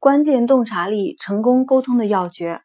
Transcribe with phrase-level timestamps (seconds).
[0.00, 2.60] 关键洞察力、成功沟通的要诀。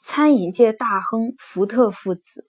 [0.00, 2.46] 餐饮界大亨福特父子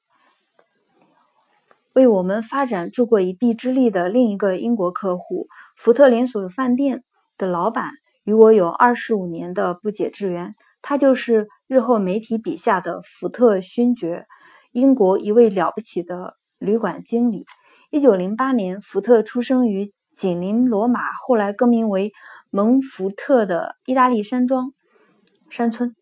[1.91, 7.03] 为我们发展助过一臂之力的另一个英国客户——福特连锁饭店
[7.37, 7.91] 的老板，
[8.23, 10.55] 与我有二十五年的不解之缘。
[10.81, 14.27] 他就是日后媒体笔下的福特勋爵，
[14.71, 17.45] 英国一位了不起的旅馆经理。
[17.89, 22.13] 一九零八年，福特出生于紧邻罗马，后来更名为
[22.51, 24.73] 蒙福特的意大利山庄
[25.49, 25.95] 山村。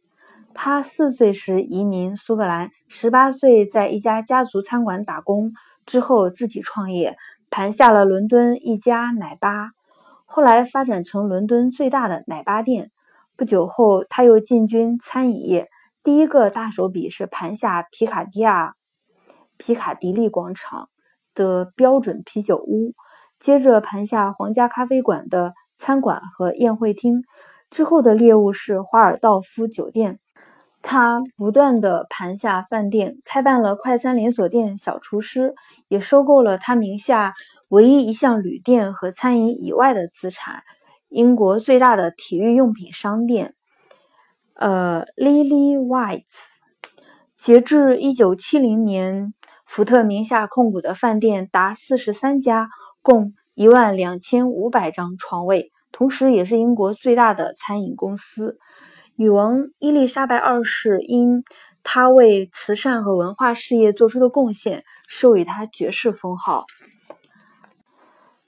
[0.53, 5.53] 他四岁时移民苏格兰，十八岁在一家家族餐馆打工，
[5.85, 7.15] 之后自己创业，
[7.51, 9.71] 盘下了伦敦一家奶吧，
[10.25, 12.91] 后来发展成伦敦最大的奶吧店。
[13.37, 15.69] 不久后，他又进军餐饮业，
[16.03, 18.73] 第一个大手笔是盘下皮卡迪亚
[19.57, 20.89] 皮卡迪利广场
[21.35, 22.95] 的标准啤酒屋，
[23.39, 27.23] 接着盘下皇家咖啡馆的餐馆和宴会厅，
[27.69, 30.19] 之后的猎物是华尔道夫酒店。
[30.81, 35.55] 他不断的盘下饭店，开办了快餐连锁店“小厨师”，
[35.87, 37.33] 也收购了他名下
[37.69, 40.63] 唯一一项旅店和餐饮以外的资产——
[41.07, 43.55] 英国最大的体育用品商店，
[44.55, 46.59] 呃，Lily White's。
[47.35, 49.33] 截至一九七零年，
[49.65, 52.69] 福特名下控股的饭店达四十三家，
[53.01, 58.57] 共一万两千五百张床位，同时也是英国最大的餐饮公司。
[59.17, 61.43] 女王伊丽莎白二世因
[61.83, 66.63] 她为慈善和文化事业做出的贡献，授予她爵士封号。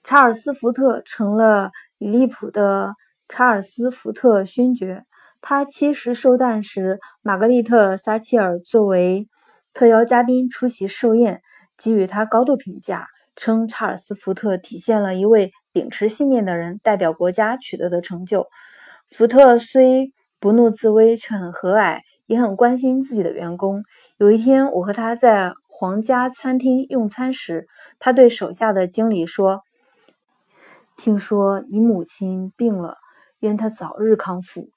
[0.02, 2.94] 查尔斯·福特成了伊利普的
[3.28, 5.04] 查尔斯·福特勋爵。
[5.42, 9.28] 他七十寿诞时，玛格丽特·撒切尔作为
[9.74, 11.42] 特邀嘉宾出席寿宴，
[11.76, 18.48] 给予他高度评价，称查尔斯·福特体现了一位秉持信念的人代表国家取得的成就。
[19.10, 23.84] 福特虽不怒自威，却很和蔼，也很关心自己的员工。
[24.18, 27.68] 有一天，我和他在皇家餐厅用餐时，
[28.00, 29.62] 他对手下的经理说
[30.98, 32.98] ：“听说你母亲病了，
[33.40, 34.70] 愿她早日康复。”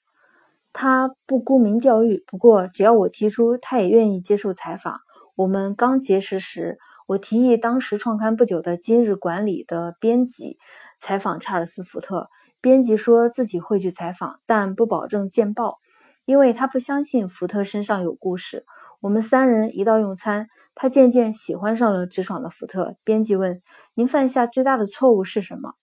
[0.73, 4.99] 他不沽名钓誉，不过只要我提出，他也愿意接受采访。
[5.37, 10.57] 我们刚结识时，我提议当时创刊不久的《今日管理》的编辑
[10.99, 12.31] 采访查尔斯·福特。
[12.63, 15.77] 编辑说自己会去采访，但不保证见报，
[16.25, 18.65] 因为他不相信福特身上有故事。
[19.03, 22.97] 我们三人一道用餐，他渐渐喜欢上了直爽的福特。
[23.05, 23.61] 编辑问
[23.95, 25.75] ：“您犯下最大的错误是什么？”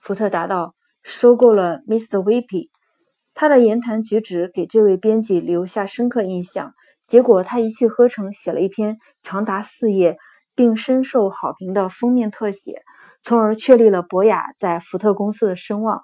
[0.00, 2.22] 福特答道：“收购了 Mr.
[2.22, 2.70] v p
[3.34, 6.72] 他的言谈举止给这位编辑留下深刻印象。
[7.06, 10.16] 结果他一气呵成写了一篇长达四页
[10.54, 12.82] 并深受好评的封面特写，
[13.22, 16.02] 从而确立了博雅在福特公司的声望。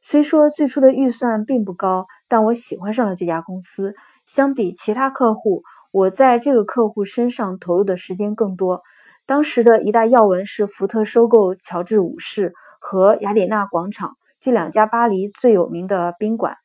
[0.00, 3.94] 虽说最初的预算并不高，但我喜欢上了这家公司。
[4.26, 8.82] 相比其他客户，我在这个客户身上投入的时间更多。
[9.26, 16.56] 当时的一大要闻是福特收购乔治五世和雅典娜广场这两家巴黎最有名的宾馆，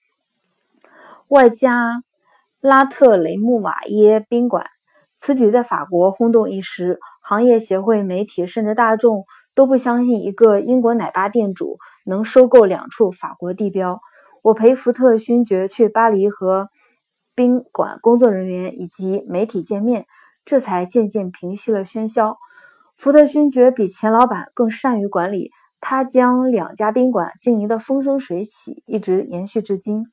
[1.28, 2.04] 外加
[2.62, 4.68] 拉特雷穆瓦耶宾馆。
[5.16, 9.26] 此举在法国轰动一时，行业协会、媒体甚至大众。
[9.56, 14.02] 都不相信一个英国奶爸店主能收购两处法国地标。
[14.42, 16.70] 我陪福特勋爵去巴黎和
[17.36, 20.08] 宾馆工作人员以及媒体见面，
[20.44, 22.38] 这才渐渐平息了喧嚣。
[22.98, 30.06] 福特勋爵比钱老板更善于管理，他将两家宾馆经营的风生水起，一直延续至今。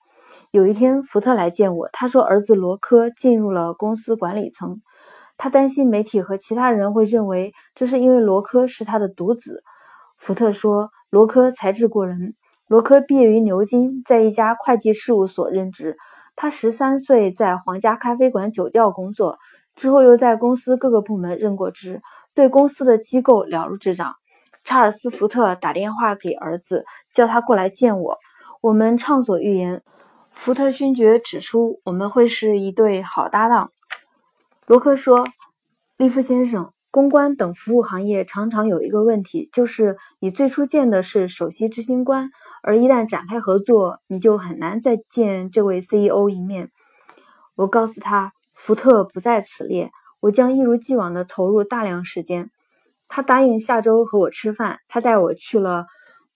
[0.50, 4.82] 有一天，福特来见我，他说儿子罗科进入了公司管理层。
[5.42, 9.64] 他担心媒体和其他人会认为这是因为罗科是他的独子。
[10.18, 12.34] 福特说，罗科才智过人。
[12.66, 15.96] 罗科毕业于牛津，在一家会计事务所任职。
[16.36, 19.38] 他十三岁在皇家咖啡馆酒窖工作，
[19.74, 22.02] 之后又在公司各个部门任过职，
[22.34, 24.16] 对公司的机构了如指掌。
[24.62, 26.84] 查尔斯·福特打电话给儿子，
[27.14, 28.18] 叫他过来见我。
[28.60, 29.82] 我们畅所欲言。
[30.30, 33.70] 福特勋爵指出，我们会是一对好搭档。
[34.66, 35.26] 罗克说
[36.00, 42.30] ：“利夫先生，公关等服务行业常常有一个问题，就是你最初见的是首席执行官，
[42.62, 46.70] 而一旦展开合作，你就很难再见这位 CEO 一面。”
[47.54, 52.50] 我告诉他：“福特不在此列，我将一如既往地投入大量时间。”
[53.06, 54.78] 他答应下周和我吃饭。
[54.88, 55.84] 他带我去了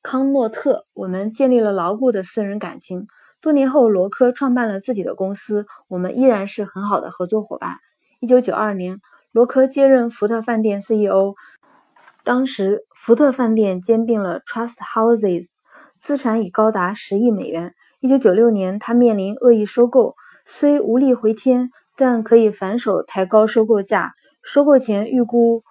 [0.02, 3.06] 康诺特，我们建立了牢固的私人感情。
[3.40, 7.78] 多年后，罗科创办了自己的公司，我们依然是很好的合作伙伴。
[8.20, 9.00] 一九九二年，
[9.34, 11.34] 罗科接任福特饭店 CEO。
[12.22, 15.48] 当时，福特饭店兼并了 Trust Houses，
[15.98, 17.75] 资产已高达十亿美元。
[17.98, 20.14] 一九九六年，他面临恶意收购，
[20.44, 24.12] 虽无力回天，但可以反手抬高收购价。
[24.40, 25.64] 收购前预估，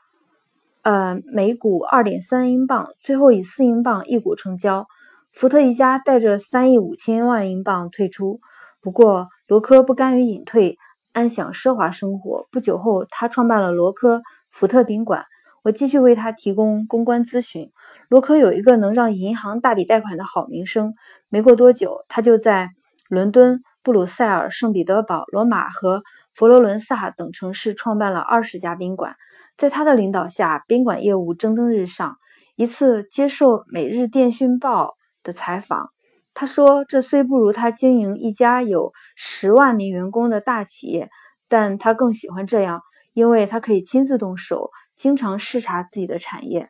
[0.81, 4.87] 呃，每股二点三英镑，最后以四英镑一股成交。
[5.31, 8.41] 福特一家带着三亿五千万英镑退出。
[8.81, 10.77] 不过，罗科不甘于隐退，
[11.13, 12.47] 安享奢华生活。
[12.51, 15.23] 不久后，他创办了罗科福特宾馆。
[15.63, 17.71] 我继续为他提供公关咨询。
[18.09, 20.93] 罗科有一个能让银行大笔贷款的好名声。
[21.29, 22.71] 没过多久，他就在
[23.07, 26.01] 伦敦、布鲁塞尔、圣彼得堡、罗马和
[26.35, 29.15] 佛罗伦萨等城市创办了二十家宾馆。
[29.55, 32.17] 在他的领导下，宾馆业务蒸蒸日上。
[32.55, 34.85] 一次接受《每日电讯报》
[35.23, 35.91] 的采访，
[36.33, 41.09] 他说：“这虽不如他经营一家有十万名员工的大企业，
[41.47, 42.81] 但他更喜欢这样，
[43.13, 46.69] 因为他可以亲自动手，经常视察自己的产业。”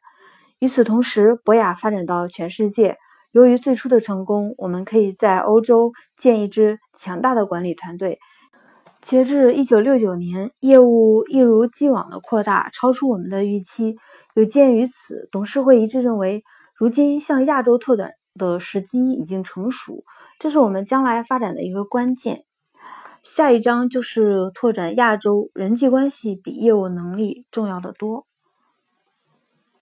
[0.59, 2.97] 与此同时，博雅发展到全世界。
[3.31, 8.19] 由于最初的成功，我们可以在欧洲建一支强大的管理团队。
[9.01, 13.97] 截至一九六九年，业务一如既往的扩大，超出我们的预期。
[14.35, 16.43] 有鉴于此，董事会一致认为，
[16.77, 20.03] 如今向亚洲拓展的时机已经成熟，
[20.39, 22.45] 这是我们将来发展的一个关键。
[23.21, 28.27] 下一章就是拓展亚洲，人际关系比业务能力重要的多。